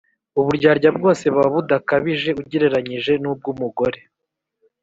Uburyarya 0.39 0.89
bwose 0.97 1.23
buba 1.33 1.47
budakabije 1.55 2.29
ugereranije 2.41 3.13
n’ubw’umugore; 3.21 3.99